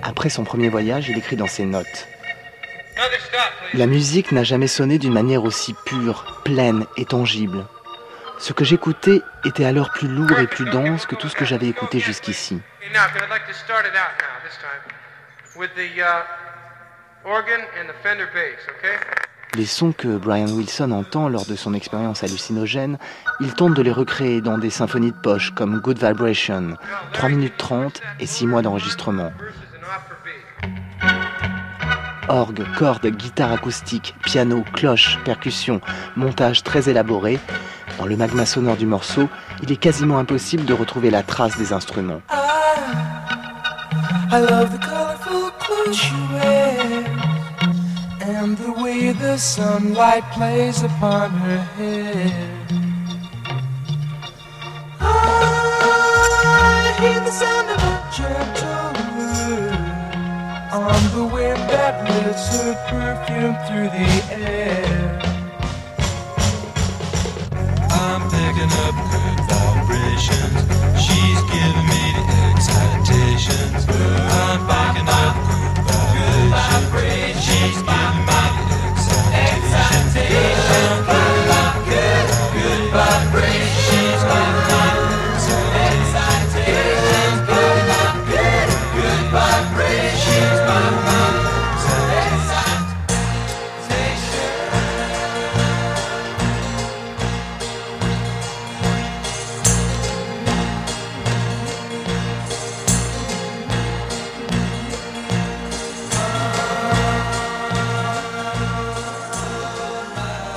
Après 0.00 0.28
son 0.28 0.44
premier 0.44 0.68
voyage, 0.68 1.08
il 1.08 1.18
écrit 1.18 1.34
dans 1.34 1.48
ses 1.48 1.64
notes 1.64 2.06
La 3.74 3.86
musique 3.88 4.30
n'a 4.30 4.44
jamais 4.44 4.68
sonné 4.68 4.98
d'une 4.98 5.12
manière 5.12 5.42
aussi 5.42 5.74
pure, 5.86 6.40
pleine 6.44 6.86
et 6.96 7.04
tangible. 7.04 7.66
Ce 8.38 8.52
que 8.52 8.62
j'écoutais 8.64 9.22
était 9.44 9.64
alors 9.64 9.90
plus 9.90 10.06
lourd 10.06 10.38
et 10.38 10.46
plus 10.46 10.66
dense 10.66 11.04
que 11.04 11.16
tout 11.16 11.28
ce 11.28 11.34
que 11.34 11.44
j'avais 11.44 11.66
écouté 11.66 11.98
jusqu'ici. 11.98 12.60
Les 19.56 19.66
sons 19.66 19.92
que 19.92 20.16
Brian 20.16 20.48
Wilson 20.48 20.92
entend 20.92 21.28
lors 21.28 21.44
de 21.44 21.56
son 21.56 21.74
expérience 21.74 22.22
hallucinogène, 22.22 22.98
il 23.40 23.52
tente 23.52 23.74
de 23.74 23.82
les 23.82 23.90
recréer 23.90 24.40
dans 24.40 24.58
des 24.58 24.70
symphonies 24.70 25.10
de 25.10 25.16
poche 25.16 25.50
comme 25.50 25.80
Good 25.80 25.98
Vibration, 25.98 26.76
3 27.12 27.28
minutes 27.28 27.56
30 27.58 28.00
et 28.20 28.26
6 28.26 28.46
mois 28.46 28.62
d'enregistrement. 28.62 29.32
Orgue, 32.28 32.64
cordes, 32.78 33.06
guitare 33.06 33.52
acoustique, 33.52 34.14
piano, 34.24 34.62
cloche, 34.72 35.18
percussion, 35.24 35.80
montage 36.14 36.62
très 36.62 36.88
élaboré. 36.88 37.40
Dans 37.98 38.06
le 38.06 38.16
magma 38.16 38.46
sonore 38.46 38.76
du 38.76 38.86
morceau, 38.86 39.28
il 39.62 39.72
est 39.72 39.76
quasiment 39.76 40.18
impossible 40.18 40.64
de 40.64 40.74
retrouver 40.74 41.10
la 41.10 41.24
trace 41.24 41.58
des 41.58 41.72
instruments. 41.72 42.22
and 44.32 44.99
the 49.12 49.36
sunlight 49.38 50.24
plays 50.30 50.82
upon 50.82 51.30
her 51.30 51.58
head. 51.76 52.72
I 55.00 55.02
ah, 55.02 56.96
hear 57.00 57.20
the 57.20 57.30
sound 57.30 57.68
of 57.70 57.80
a 57.80 57.96
gentle 58.14 58.92
word 59.16 59.90
on 60.72 61.00
the 61.16 61.24
wind 61.34 61.58
that 61.70 61.94
lifts 62.08 62.46
her 62.56 62.74
perfume 62.90 63.56
through 63.66 63.90
the 63.98 64.10
air. 64.36 65.18
I'm 67.90 68.22
picking 68.30 68.72
up 68.84 68.94
good 69.10 69.38
vibrations. 69.50 70.60
She's 71.00 71.40
giving 71.50 71.86
me 71.92 72.02
the 72.14 72.26
excitations. 72.52 73.82
I'm 73.88 74.60
picking 74.70 75.08
up 75.08 75.34
good 76.14 76.50
vibrations. 76.52 77.44
She's 77.44 77.82
giving 77.82 78.19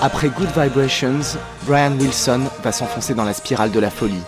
Après 0.05 0.27
Good 0.27 0.50
Vibrations, 0.50 1.38
Brian 1.66 1.94
Wilson 1.98 2.42
va 2.61 2.74
s'enfoncer 2.74 3.13
dans 3.13 3.24
la 3.24 3.33
spirale 3.33 3.72
de 3.72 3.79
la 3.79 3.89
folie. 3.89 4.20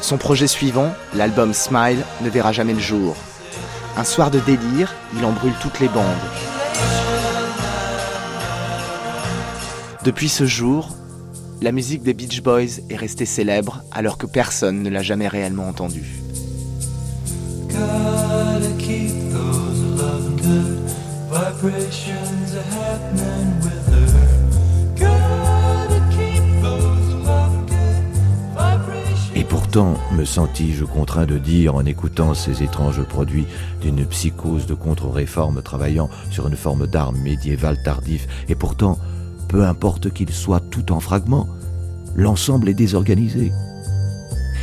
Son 0.00 0.16
projet 0.16 0.48
suivant, 0.48 0.92
l'album 1.14 1.54
Smile, 1.54 2.02
ne 2.22 2.28
verra 2.28 2.50
jamais 2.50 2.72
le 2.72 2.80
jour. 2.80 3.14
Un 3.96 4.02
soir 4.02 4.32
de 4.32 4.40
délire, 4.40 4.92
il 5.16 5.24
en 5.24 5.30
brûle 5.30 5.54
toutes 5.62 5.78
les 5.78 5.86
bandes. 5.86 6.02
Depuis 10.02 10.28
ce 10.28 10.46
jour, 10.46 10.88
la 11.62 11.70
musique 11.70 12.02
des 12.02 12.12
Beach 12.12 12.42
Boys 12.42 12.80
est 12.90 12.96
restée 12.96 13.24
célèbre 13.24 13.84
alors 13.92 14.18
que 14.18 14.26
personne 14.26 14.82
ne 14.82 14.90
l'a 14.90 15.02
jamais 15.02 15.28
réellement 15.28 15.68
entendue. 15.68 16.23
Me 30.14 30.24
sentis-je 30.24 30.84
contraint 30.84 31.26
de 31.26 31.38
dire 31.38 31.74
en 31.74 31.84
écoutant 31.84 32.34
ces 32.34 32.62
étranges 32.62 33.02
produits 33.02 33.46
d'une 33.80 34.06
psychose 34.06 34.66
de 34.66 34.74
contre-réforme 34.74 35.60
travaillant 35.60 36.08
sur 36.30 36.46
une 36.46 36.56
forme 36.56 36.86
d'arme 36.86 37.18
médiévale 37.18 37.82
tardif, 37.82 38.28
et 38.48 38.54
pourtant, 38.54 38.98
peu 39.48 39.64
importe 39.64 40.10
qu'il 40.10 40.30
soit 40.30 40.62
tout 40.70 40.92
en 40.92 41.00
fragments, 41.00 41.48
l'ensemble 42.14 42.68
est 42.68 42.74
désorganisé. 42.74 43.50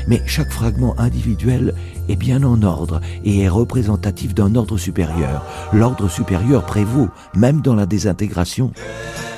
Mais 0.08 0.22
chaque 0.26 0.52
fragment 0.52 0.98
individuel 0.98 1.74
est 2.08 2.16
bien 2.16 2.44
en 2.44 2.64
ordre 2.64 3.02
et 3.26 3.42
est 3.42 3.50
représentatif 3.50 4.34
d'un 4.34 4.56
ordre 4.56 4.78
supérieur. 4.78 5.44
L'ordre 5.74 6.10
supérieur 6.10 6.66
prévaut, 6.66 7.10
même 7.36 7.62
dans 7.62 7.76
la 7.76 7.86
désintégration. 7.86 8.72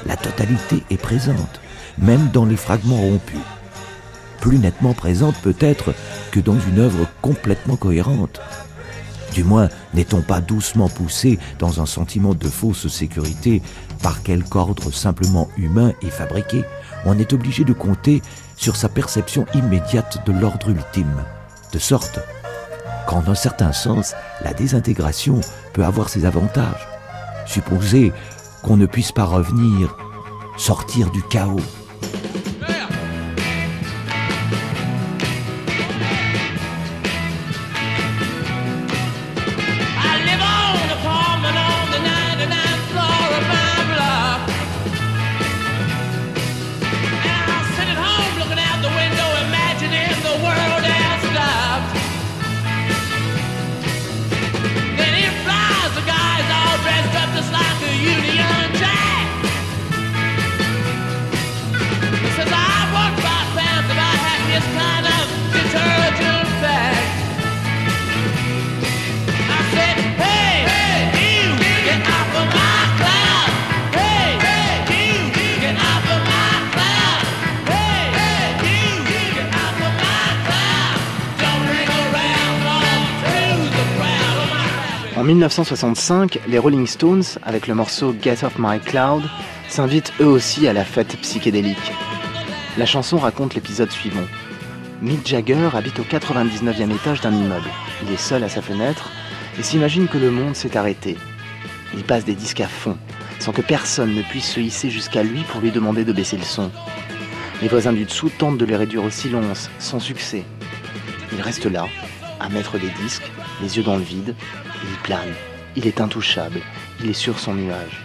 La 0.06 0.15
totalité 0.15 0.84
est 0.91 0.97
présente, 0.97 1.60
même 1.97 2.30
dans 2.32 2.45
les 2.45 2.58
fragments 2.58 3.02
rompus. 3.02 3.39
Plus 4.43 4.60
nettement 4.60 4.93
présente 4.93 5.38
peut-être 5.38 5.93
que 6.32 6.41
dans 6.41 6.60
une 6.60 6.79
œuvre 6.79 7.08
complètement 7.21 7.77
cohérente. 7.77 8.41
Du 9.34 9.45
moins, 9.45 9.69
n'est-on 9.93 10.21
pas 10.21 10.41
doucement 10.41 10.89
poussé 10.89 11.39
dans 11.60 11.79
un 11.79 11.86
sentiment 11.86 12.34
de 12.34 12.47
fausse 12.49 12.89
sécurité 12.89 13.62
par 14.01 14.21
quelque 14.21 14.58
ordre 14.58 14.91
simplement 14.91 15.47
humain 15.56 15.93
et 16.01 16.10
fabriqué 16.10 16.65
On 17.06 17.17
est 17.17 17.32
obligé 17.32 17.63
de 17.63 17.71
compter 17.71 18.21
sur 18.58 18.75
sa 18.75 18.89
perception 18.89 19.45
immédiate 19.53 20.21
de 20.25 20.34
l'ordre 20.34 20.71
ultime. 20.71 21.23
De 21.71 21.79
sorte 21.79 22.19
qu'en 23.08 23.25
un 23.25 23.36
certain 23.36 23.71
sens, 23.71 24.13
la 24.43 24.53
désintégration 24.53 25.39
peut 25.71 25.86
avoir 25.86 26.10
ses 26.10 26.25
avantages. 26.25 26.86
Supposer 27.45 28.12
qu'on 28.62 28.75
ne 28.75 28.88
puisse 28.88 29.13
pas 29.13 29.23
revenir, 29.23 29.95
sortir 30.58 31.12
du 31.12 31.23
chaos. 31.29 31.62
1965, 85.43 86.39
les 86.47 86.58
Rolling 86.58 86.88
Stones, 86.88 87.23
avec 87.43 87.67
le 87.67 87.75
morceau 87.75 88.15
Get 88.21 88.45
Off 88.45 88.53
My 88.58 88.79
Cloud, 88.79 89.23
s'invitent 89.67 90.13
eux 90.21 90.27
aussi 90.27 90.69
à 90.69 90.73
la 90.73 90.86
fête 90.86 91.17
psychédélique. 91.19 91.91
La 92.77 92.86
chanson 92.86 93.17
raconte 93.17 93.53
l'épisode 93.53 93.91
suivant. 93.91 94.23
Mick 95.01 95.27
Jagger 95.27 95.67
habite 95.73 95.99
au 95.99 96.03
99e 96.03 96.95
étage 96.95 97.19
d'un 97.19 97.34
immeuble. 97.34 97.67
Il 98.03 98.13
est 98.13 98.17
seul 98.17 98.45
à 98.45 98.47
sa 98.47 98.62
fenêtre 98.62 99.12
et 99.60 99.63
s'imagine 99.63 100.08
que 100.08 100.17
le 100.17 100.32
monde 100.32 100.56
s'est 100.56 100.77
arrêté. 100.77 101.17
Il 101.93 102.06
passe 102.06 102.23
des 102.23 102.36
disques 102.36 102.62
à 102.62 102.67
fond, 102.69 102.97
sans 103.39 103.51
que 103.51 103.62
personne 103.62 104.15
ne 104.15 104.21
puisse 104.21 104.49
se 104.49 104.62
hisser 104.62 104.89
jusqu'à 104.89 105.23
lui 105.23 105.41
pour 105.49 105.60
lui 105.60 105.71
demander 105.71 106.06
de 106.06 106.13
baisser 106.13 106.38
le 106.38 106.43
son. 106.43 106.71
Les 107.62 107.67
voisins 107.67 107.91
du 107.91 108.06
dessous 108.06 108.29
tentent 108.29 108.60
de 108.60 108.65
le 108.65 108.77
réduire 108.77 109.03
au 109.03 109.10
silence, 109.10 109.69
sans 109.77 109.99
succès. 109.99 110.45
Il 111.34 111.41
reste 111.41 111.65
là, 111.65 111.88
à 112.39 112.47
mettre 112.47 112.79
des 112.79 112.91
disques, 113.03 113.29
les 113.62 113.78
yeux 113.78 113.84
dans 113.84 113.96
le 113.96 114.04
vide, 114.04 114.36
il 114.84 114.98
plane. 115.04 115.34
Il 115.76 115.88
est 115.88 116.02
intouchable, 116.02 116.60
il 117.02 117.10
est 117.10 117.13
sur 117.13 117.39
son 117.39 117.56
nuage. 117.56 118.04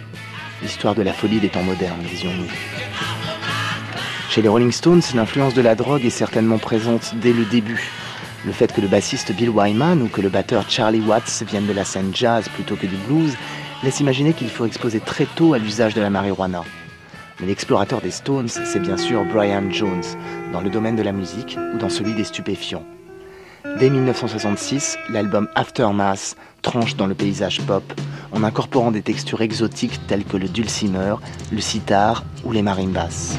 L'histoire 0.61 0.95
de 0.95 1.03
la 1.03 1.13
folie 1.13 1.39
des 1.39 1.49
temps 1.49 1.63
modernes, 1.63 2.01
disions-nous. 2.09 2.49
Chez 4.29 4.41
les 4.41 4.47
Rolling 4.47 4.71
Stones, 4.71 5.01
l'influence 5.15 5.53
de 5.53 5.61
la 5.61 5.75
drogue 5.75 6.05
est 6.05 6.09
certainement 6.09 6.57
présente 6.57 7.15
dès 7.15 7.33
le 7.33 7.45
début. 7.45 7.91
Le 8.45 8.51
fait 8.51 8.73
que 8.73 8.81
le 8.81 8.87
bassiste 8.87 9.31
Bill 9.33 9.49
Wyman 9.49 10.01
ou 10.01 10.07
que 10.07 10.21
le 10.21 10.29
batteur 10.29 10.69
Charlie 10.69 11.01
Watts 11.01 11.43
viennent 11.47 11.67
de 11.67 11.73
la 11.73 11.83
scène 11.83 12.11
jazz 12.13 12.47
plutôt 12.49 12.75
que 12.75 12.87
du 12.87 12.95
blues 12.95 13.35
laisse 13.83 13.99
imaginer 13.99 14.33
qu'il 14.33 14.49
faut 14.49 14.65
exposer 14.65 14.99
très 14.99 15.25
tôt 15.25 15.53
à 15.53 15.57
l'usage 15.57 15.93
de 15.93 16.01
la 16.01 16.09
marijuana. 16.09 16.63
Mais 17.39 17.47
l'explorateur 17.47 18.01
des 18.01 18.11
Stones, 18.11 18.49
c'est 18.49 18.79
bien 18.79 18.97
sûr 18.97 19.23
Brian 19.25 19.71
Jones, 19.71 20.03
dans 20.51 20.61
le 20.61 20.69
domaine 20.69 20.95
de 20.95 21.03
la 21.03 21.11
musique 21.11 21.57
ou 21.73 21.77
dans 21.77 21.89
celui 21.89 22.13
des 22.13 22.25
stupéfiants. 22.25 22.85
Dès 23.79 23.89
1966, 23.89 24.97
l'album 25.09 25.47
Aftermath 25.55 26.35
tranche 26.61 26.95
dans 26.95 27.07
le 27.07 27.15
paysage 27.15 27.61
pop 27.61 27.83
en 28.31 28.43
incorporant 28.43 28.91
des 28.91 29.01
textures 29.01 29.41
exotiques 29.41 29.99
telles 30.07 30.23
que 30.23 30.37
le 30.37 30.47
dulcimer, 30.47 31.15
le 31.51 31.61
sitar 31.61 32.23
ou 32.45 32.51
les 32.51 32.61
marimbas. 32.61 33.37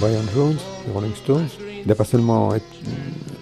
Brian 0.00 0.22
Jones, 0.34 0.56
les 0.86 0.92
Rolling 0.92 1.14
Stones, 1.16 1.48
il 1.82 1.88
n'a 1.88 1.94
pas 1.94 2.04
seulement 2.04 2.54
été, 2.54 2.66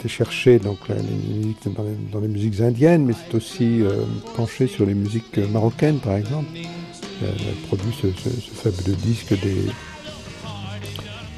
cherché 0.08 0.60
donc, 0.60 0.78
la- 0.88 0.94
les 0.94 1.02
musiques 1.34 1.58
dans, 1.76 1.82
les, 1.82 1.96
dans 2.12 2.20
les 2.20 2.28
musiques 2.28 2.60
indiennes, 2.60 3.04
mais 3.06 3.12
c'est 3.12 3.34
aussi 3.36 3.82
euh, 3.82 4.04
penché 4.36 4.68
sur 4.68 4.86
les 4.86 4.94
musiques 4.94 5.36
euh, 5.38 5.48
marocaines, 5.48 5.98
par 5.98 6.14
exemple. 6.16 6.46
Il 6.54 7.26
a, 7.26 7.30
il 7.36 7.48
a 7.48 7.66
produit 7.66 7.92
ce, 8.00 8.06
ce- 8.22 8.30
ce 8.40 8.50
fabuleux 8.54 8.96
disque 8.96 9.30
des, 9.42 9.66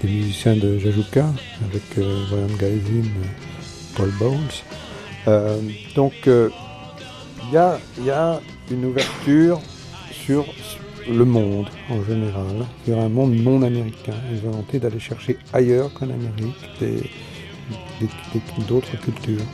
des 0.03 0.09
musiciens 0.09 0.57
de 0.57 0.79
Jajouka, 0.79 1.27
avec 1.69 1.83
euh, 1.99 2.25
euh, 2.33 3.03
Paul 3.97 4.11
Bowles. 4.19 4.37
Euh, 5.27 5.61
donc, 5.95 6.15
euh, 6.27 6.51
il 7.49 7.55
y, 7.55 7.57
a, 7.57 7.79
y 8.05 8.11
a 8.11 8.41
une 8.71 8.85
ouverture 8.85 9.61
sur 10.11 10.45
le 11.11 11.25
monde 11.25 11.69
en 11.91 12.05
général, 12.05 12.67
sur 12.85 12.99
un 12.99 13.09
monde 13.09 13.35
non 13.35 13.63
américain, 13.63 14.15
une 14.31 14.39
volonté 14.41 14.79
d'aller 14.79 15.01
chercher 15.01 15.39
ailleurs 15.53 15.93
qu'en 15.95 16.11
Amérique 16.11 16.55
d'autres 18.69 18.97
cultures. 19.01 19.45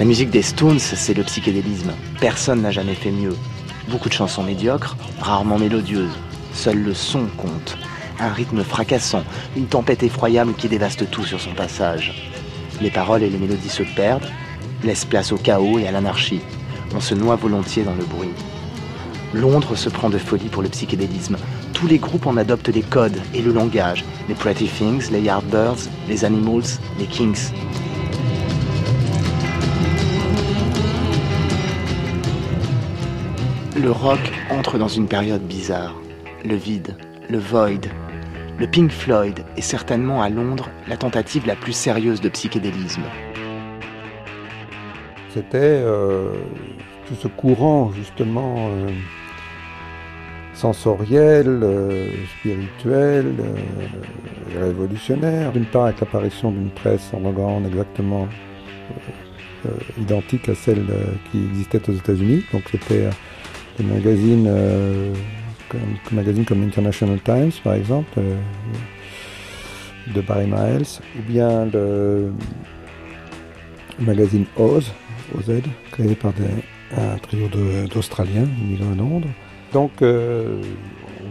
La 0.00 0.04
musique 0.04 0.30
des 0.30 0.42
Stones, 0.42 0.80
c'est 0.80 1.14
le 1.14 1.22
psychédélisme. 1.22 1.92
Personne 2.20 2.62
n'a 2.62 2.72
jamais 2.72 2.96
fait 2.96 3.12
mieux. 3.12 3.36
Beaucoup 3.88 4.08
de 4.08 4.14
chansons 4.14 4.42
médiocres, 4.42 4.96
rarement 5.20 5.56
mélodieuses. 5.56 6.18
Seul 6.52 6.82
le 6.82 6.94
son 6.94 7.26
compte. 7.36 7.78
Un 8.18 8.32
rythme 8.32 8.64
fracassant, 8.64 9.22
une 9.56 9.66
tempête 9.66 10.02
effroyable 10.02 10.54
qui 10.54 10.68
dévaste 10.68 11.08
tout 11.12 11.22
sur 11.22 11.40
son 11.40 11.54
passage. 11.54 12.12
Les 12.80 12.90
paroles 12.90 13.22
et 13.22 13.30
les 13.30 13.38
mélodies 13.38 13.68
se 13.68 13.84
perdent, 13.94 14.28
laissent 14.82 15.04
place 15.04 15.30
au 15.30 15.36
chaos 15.36 15.78
et 15.78 15.86
à 15.86 15.92
l'anarchie. 15.92 16.40
On 16.92 17.00
se 17.00 17.14
noie 17.14 17.36
volontiers 17.36 17.84
dans 17.84 17.94
le 17.94 18.04
bruit. 18.04 18.34
Londres 19.32 19.76
se 19.76 19.88
prend 19.88 20.10
de 20.10 20.18
folie 20.18 20.48
pour 20.48 20.62
le 20.62 20.70
psychédélisme. 20.70 21.36
Tous 21.72 21.86
les 21.86 21.98
groupes 21.98 22.26
en 22.26 22.36
adoptent 22.36 22.68
les 22.68 22.82
codes 22.82 23.22
et 23.32 23.42
le 23.42 23.52
langage. 23.52 24.04
Les 24.28 24.34
Pretty 24.34 24.66
Things, 24.66 25.08
les 25.12 25.20
Yardbirds, 25.20 25.88
les 26.08 26.24
Animals, 26.24 26.80
les 26.98 27.06
Kings. 27.06 27.52
Le 33.76 33.90
rock 33.90 34.20
entre 34.50 34.78
dans 34.78 34.88
une 34.88 35.08
période 35.08 35.42
bizarre. 35.42 35.94
Le 36.44 36.54
vide, 36.54 36.96
le 37.28 37.38
void. 37.38 37.88
Le 38.58 38.66
Pink 38.68 38.92
Floyd 38.92 39.44
est 39.56 39.62
certainement 39.62 40.22
à 40.22 40.28
Londres 40.28 40.70
la 40.86 40.96
tentative 40.96 41.46
la 41.46 41.56
plus 41.56 41.72
sérieuse 41.72 42.20
de 42.20 42.28
psychédélisme. 42.28 43.02
C'était 45.32 45.58
euh, 45.58 46.32
tout 47.08 47.16
ce 47.16 47.26
courant 47.26 47.90
justement 47.92 48.68
euh, 48.68 48.90
sensoriel, 50.54 51.60
euh, 51.62 52.08
spirituel, 52.38 53.34
révolutionnaire. 54.56 55.52
D'une 55.52 55.66
part 55.66 55.86
avec 55.86 56.00
l'apparition 56.00 56.52
d'une 56.52 56.70
presse 56.70 57.12
underground 57.12 57.66
exactement 57.66 58.28
euh, 58.90 59.66
euh, 59.66 60.00
identique 60.00 60.48
à 60.48 60.54
celle 60.54 60.86
qui 61.30 61.38
existait 61.38 61.90
aux 61.90 61.94
États-Unis. 61.94 62.44
Des 63.78 63.84
magazines, 63.84 64.46
euh, 64.48 65.12
comme, 65.68 65.80
comme 66.04 66.16
magazines 66.16 66.44
comme 66.44 66.62
International 66.62 67.18
Times 67.20 67.52
par 67.62 67.74
exemple, 67.74 68.10
euh, 68.18 68.36
de 70.14 70.20
Barry 70.20 70.46
Miles, 70.46 70.86
ou 71.18 71.22
bien 71.26 71.66
le 71.72 72.30
magazine 74.00 74.44
Oz, 74.56 74.92
OZ, 75.36 75.60
créé 75.92 76.14
par 76.14 76.32
des- 76.34 76.44
un 76.96 77.16
trio 77.18 77.48
d'Australiens 77.92 78.46
vivant 78.68 78.92
à 78.92 78.94
Londres. 78.96 79.28
Donc 79.72 79.90
euh, 80.02 80.60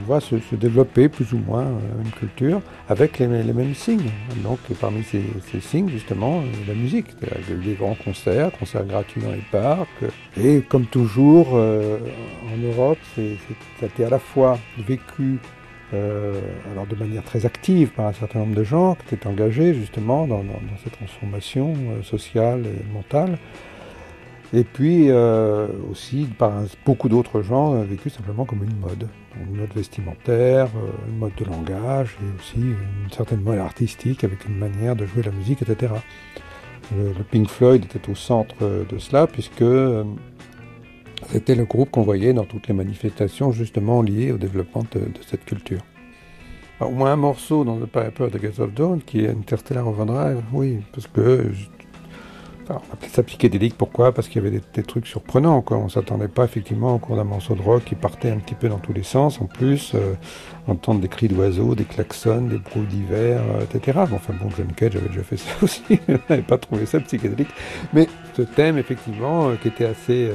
voit 0.04 0.20
se, 0.20 0.36
développer 0.56 1.10
plus 1.10 1.34
ou 1.34 1.38
moins 1.40 1.64
euh, 1.66 2.04
une 2.04 2.12
culture 2.12 2.62
avec 2.90 3.20
les, 3.20 3.28
mêmes 3.28 3.76
signes. 3.76 4.12
Donc 4.44 4.60
parmi 4.80 5.04
ces, 5.04 5.24
signes 5.62 5.90
justement 5.90 6.40
euh, 6.40 6.44
la 6.68 6.74
musique, 6.74 7.08
des 7.50 7.74
grands 7.74 7.96
concerts, 7.96 8.52
concerts 8.52 8.86
gratuits 8.86 9.22
dans 9.22 9.32
les 9.32 9.44
parcs. 9.52 9.88
Et 10.40 10.62
comme 10.62 10.86
toujours 10.86 11.50
euh, 11.54 11.98
en 12.54 12.58
Europe, 12.58 13.00
ça 13.16 13.22
a 13.84 13.86
été 13.86 14.06
à 14.06 14.10
la 14.10 14.20
fois 14.20 14.60
vécu 14.78 15.40
alors 16.72 16.88
de 16.88 16.96
manière 16.96 17.22
très 17.22 17.46
active 17.46 17.92
par 17.92 18.08
un 18.08 18.14
certain 18.14 18.40
nombre 18.40 18.56
de 18.56 18.64
gens 18.64 18.98
qui 19.08 19.14
étaient 19.14 19.28
engagés 19.28 19.76
justement 19.76 20.26
dans, 20.26 20.40
dans- 20.40 20.54
dans 20.54 20.78
cette 20.84 20.94
transformation 20.94 21.76
sociale 22.02 22.64
et 22.66 22.92
mentale. 22.92 23.38
Et 24.56 24.64
puis 24.64 25.10
euh, 25.10 25.68
aussi 25.90 26.28
par 26.38 26.54
beaucoup 26.86 27.10
d'autres 27.10 27.42
gens 27.42 27.82
vécu 27.82 28.12
simplement 28.12 28.46
comme 28.46 28.64
une 28.64 28.78
mode, 28.78 29.10
une 29.50 29.58
mode 29.58 29.74
vestimentaire, 29.74 30.68
euh, 30.78 31.10
une 31.10 31.18
mode 31.18 31.34
de 31.36 31.46
langage 31.46 32.16
et 32.22 32.40
aussi 32.40 32.62
une 32.62 33.12
certaine 33.12 33.42
mode 33.42 33.58
artistique 33.58 34.24
avec 34.24 34.46
une 34.46 34.56
manière 34.56 34.96
de 34.96 35.08
jouer 35.08 35.24
la 35.24 35.32
musique, 35.32 35.64
etc. 35.64 35.94
Le, 36.96 37.24
Pink 37.24 37.50
Floyd 37.50 37.86
était 37.86 38.12
au 38.12 38.14
centre 38.14 38.56
euh, 38.62 38.84
de 38.86 39.00
cela 39.00 39.26
puisque 39.26 39.66
c'était 41.30 41.56
le 41.56 41.66
groupe 41.66 41.90
qu'on 41.90 42.04
voyait 42.04 42.34
dans 42.34 42.46
toutes 42.46 42.68
les 42.68 42.76
manifestations 42.76 43.52
justement 43.52 44.04
liées 44.04 44.32
au 44.32 44.38
développement 44.38 44.84
de, 44.92 45.02
cette 45.26 45.46
culture. 45.46 45.82
Alors, 46.80 46.92
au 46.92 46.96
moins 46.96 47.14
un 47.14 47.16
morceau 47.16 47.64
dans 47.64 47.78
The 47.78 47.88
Piper 47.88 48.30
de 48.32 48.38
Gates 48.38 48.60
of 48.60 48.72
Dawn 48.74 49.02
qui 49.02 49.22
est 49.22 49.30
Interstellar 49.30 49.88
Overdrive, 49.88 50.44
oui, 50.52 50.80
parce 50.92 51.08
que 51.08 51.50
On 52.70 52.94
appelait 52.94 53.10
ça 53.10 53.24
psychédélique, 53.24 53.76
pourquoi? 53.78 54.14
Parce 54.14 54.28
qu'il 54.28 54.42
y 54.42 54.48
avait 54.48 54.62
des, 54.74 54.84
trucs 54.84 55.08
surprenants. 55.08 55.64
On 55.70 55.84
ne 55.86 55.90
s'attendait 55.90 56.28
pas 56.28 56.46
effectivement 56.46 56.96
au 56.96 56.98
cours 56.98 57.16
d'un 57.16 57.24
morceau 57.24 57.56
de 57.56 57.62
rock 57.62 57.84
qui 57.86 57.96
partait 57.96 58.30
un 58.30 58.38
petit 58.38 58.56
peu 58.56 58.70
dans 58.70 58.80
tous 58.80 58.94
les 58.94 59.04
sens. 59.04 59.42
En 59.42 59.46
plus, 59.46 59.94
euh, 59.96 60.14
entendre 60.68 61.02
des 61.02 61.08
cris 61.08 61.28
d'oiseaux, 61.28 61.76
des 61.76 61.84
klaxons, 61.84 62.48
des 62.48 62.58
bruits 62.58 62.88
d'hiver, 62.88 63.42
euh, 63.42 63.64
etc. 63.64 64.00
Enfin 64.12 64.34
bon, 64.34 64.50
John 64.56 64.72
Cage 64.76 64.96
avait 64.96 65.10
déjà 65.10 65.24
fait 65.24 65.38
ça 65.38 65.52
aussi. 65.62 65.84
Je 65.90 66.18
n'avais 66.30 66.42
pas 66.42 66.58
trouvé 66.58 66.86
ça 66.86 67.00
psychédélique. 67.00 67.52
Mais 67.94 68.08
ce 68.36 68.42
thème, 68.44 68.78
effectivement, 68.78 69.50
euh, 69.50 69.56
qui 69.56 69.68
était 69.68 69.86
assez 69.86 70.32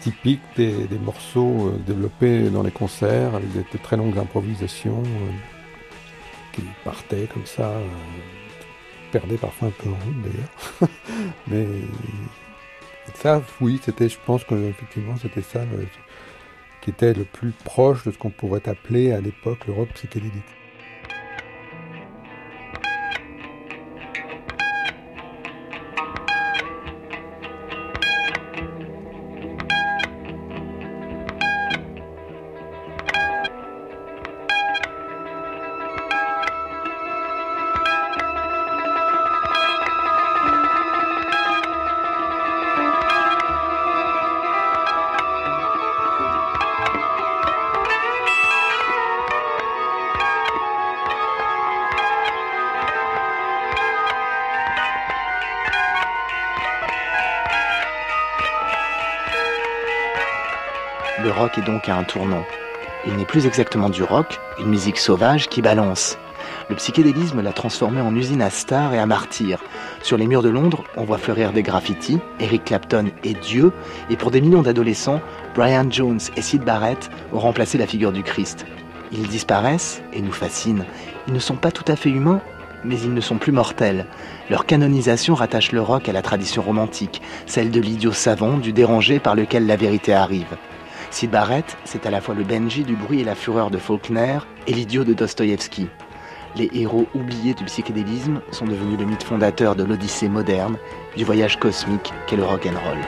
typique 0.00 0.42
des, 0.56 0.86
morceaux 1.02 1.72
développés 1.86 2.50
dans 2.50 2.62
les 2.62 2.70
concerts, 2.70 3.34
avec 3.34 3.52
des 3.72 3.78
très 3.78 3.96
longues 3.96 4.18
improvisations 4.18 5.02
qui 6.52 6.62
partaient 6.84 7.26
comme 7.32 7.46
ça 7.46 7.72
perdait 9.14 9.36
parfois 9.36 9.68
un 9.68 9.70
peu 9.70 9.88
en 9.90 9.92
route 9.92 10.22
d'ailleurs. 10.22 10.90
Mais 11.46 11.66
ça, 13.14 13.40
oui, 13.60 13.80
c'était, 13.80 14.08
je 14.08 14.18
pense 14.26 14.42
que 14.42 14.56
effectivement, 14.56 15.16
c'était 15.16 15.42
ça 15.42 15.60
qui 16.80 16.90
était 16.90 17.14
le 17.14 17.24
plus 17.24 17.52
proche 17.52 18.04
de 18.04 18.10
ce 18.10 18.18
qu'on 18.18 18.30
pourrait 18.30 18.68
appeler 18.68 19.12
à 19.12 19.20
l'époque 19.20 19.66
le 19.68 19.72
rock 19.72 19.88
psychédélique. 19.94 20.42
Rock 61.34 61.58
est 61.58 61.62
donc 61.62 61.88
à 61.88 61.96
un 61.96 62.04
tournant. 62.04 62.44
Il 63.06 63.16
n'est 63.16 63.24
plus 63.24 63.46
exactement 63.46 63.90
du 63.90 64.02
rock, 64.02 64.38
une 64.58 64.68
musique 64.68 64.98
sauvage 64.98 65.48
qui 65.48 65.60
balance. 65.60 66.16
Le 66.70 66.76
psychédélisme 66.76 67.42
l'a 67.42 67.52
transformé 67.52 68.00
en 68.00 68.14
usine 68.14 68.40
à 68.40 68.50
stars 68.50 68.94
et 68.94 68.98
à 68.98 69.06
martyrs. 69.06 69.60
Sur 70.02 70.16
les 70.16 70.26
murs 70.26 70.42
de 70.42 70.48
Londres, 70.48 70.84
on 70.96 71.04
voit 71.04 71.18
fleurir 71.18 71.52
des 71.52 71.62
graffitis, 71.62 72.20
Eric 72.40 72.64
Clapton 72.64 73.06
est 73.24 73.38
Dieu, 73.40 73.72
et 74.08 74.16
pour 74.16 74.30
des 74.30 74.40
millions 74.40 74.62
d'adolescents, 74.62 75.20
Brian 75.54 75.90
Jones 75.90 76.20
et 76.36 76.42
Sid 76.42 76.62
Barrett 76.62 77.10
ont 77.32 77.40
remplacé 77.40 77.76
la 77.76 77.86
figure 77.86 78.12
du 78.12 78.22
Christ. 78.22 78.64
Ils 79.12 79.28
disparaissent 79.28 80.02
et 80.12 80.22
nous 80.22 80.32
fascinent. 80.32 80.84
Ils 81.26 81.34
ne 81.34 81.38
sont 81.38 81.56
pas 81.56 81.72
tout 81.72 81.84
à 81.88 81.96
fait 81.96 82.10
humains, 82.10 82.40
mais 82.84 82.98
ils 83.00 83.12
ne 83.12 83.20
sont 83.20 83.36
plus 83.36 83.52
mortels. 83.52 84.06
Leur 84.50 84.66
canonisation 84.66 85.34
rattache 85.34 85.72
le 85.72 85.82
rock 85.82 86.08
à 86.08 86.12
la 86.12 86.22
tradition 86.22 86.62
romantique, 86.62 87.20
celle 87.46 87.70
de 87.70 87.80
l'idiot 87.80 88.12
savant, 88.12 88.56
du 88.56 88.72
dérangé 88.72 89.18
par 89.18 89.34
lequel 89.34 89.66
la 89.66 89.76
vérité 89.76 90.14
arrive. 90.14 90.56
Sid 91.14 91.30
c'est 91.84 92.06
à 92.06 92.10
la 92.10 92.20
fois 92.20 92.34
le 92.34 92.42
Benji 92.42 92.82
du 92.82 92.96
bruit 92.96 93.20
et 93.20 93.24
la 93.24 93.36
fureur 93.36 93.70
de 93.70 93.78
Faulkner 93.78 94.38
et 94.66 94.72
l'idiot 94.72 95.04
de 95.04 95.14
Dostoïevski. 95.14 95.86
Les 96.56 96.68
héros 96.74 97.06
oubliés 97.14 97.54
du 97.54 97.62
psychédélisme 97.66 98.40
sont 98.50 98.64
devenus 98.64 98.98
le 98.98 99.06
mythe 99.06 99.22
fondateur 99.22 99.76
de 99.76 99.84
l'odyssée 99.84 100.28
moderne, 100.28 100.76
du 101.16 101.22
voyage 101.22 101.60
cosmique 101.60 102.12
qu'est 102.26 102.34
le 102.34 102.42
rock'n'roll. 102.42 102.98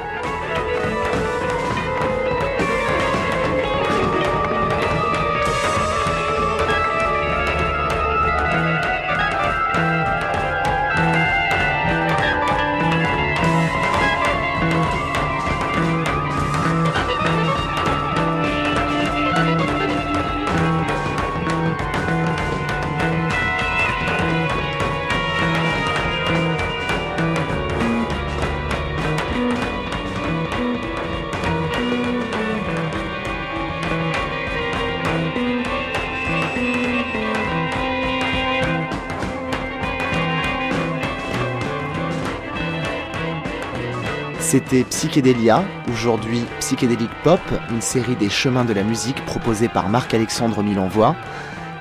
C'était 44.68 44.83
Psychédélia, 44.83 45.64
aujourd'hui 45.92 46.42
Psychédélique 46.59 47.12
Pop, 47.22 47.40
une 47.70 47.81
série 47.81 48.16
des 48.16 48.29
chemins 48.29 48.64
de 48.64 48.72
la 48.72 48.83
musique 48.83 49.24
proposée 49.24 49.68
par 49.68 49.88
Marc-Alexandre 49.88 50.61
Milanvois. 50.61 51.14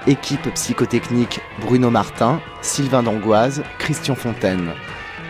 Équipe 0.05 0.53
psychotechnique 0.53 1.39
Bruno 1.61 1.89
Martin, 1.89 2.39
Sylvain 2.61 3.01
Dangoise, 3.01 3.63
Christian 3.79 4.13
Fontaine. 4.13 4.69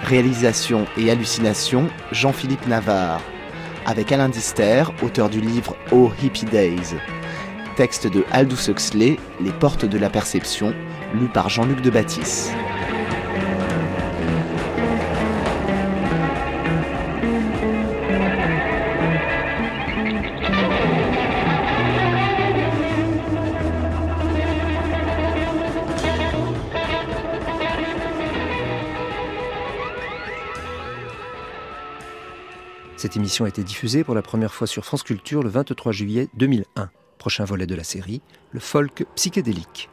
Réalisation 0.04 0.86
et 0.98 1.10
hallucination 1.10 1.88
Jean-Philippe 2.12 2.68
Navarre. 2.68 3.22
Avec 3.86 4.12
Alain 4.12 4.28
Dister, 4.28 4.84
auteur 5.02 5.30
du 5.30 5.40
livre 5.40 5.78
Oh 5.94 6.12
Hippie 6.22 6.44
Days. 6.44 6.98
Texte 7.78 8.06
de 8.06 8.26
Aldous 8.34 8.70
Huxley, 8.70 9.18
Les 9.40 9.54
portes 9.54 9.86
de 9.86 9.98
la 9.98 10.10
perception, 10.10 10.74
lu 11.14 11.28
par 11.28 11.48
Jean-Luc 11.48 11.80
de 11.80 11.90
Baptiste. 11.90 12.52
Cette 33.06 33.18
émission 33.18 33.46
a 33.46 33.50
été 33.50 33.64
diffusée 33.64 34.04
pour 34.04 34.16
la 34.16 34.24
première 34.24 34.52
fois 34.52 34.66
sur 34.66 34.84
France 34.84 35.04
Culture 35.04 35.44
le 35.44 35.50
23 35.50 35.92
juillet 35.92 36.28
2001. 36.34 36.90
Prochain 37.20 37.46
volet 37.46 37.68
de 37.68 37.76
la 37.76 37.84
série, 37.84 38.24
le 38.52 38.60
folk 38.60 39.06
psychédélique. 39.14 39.92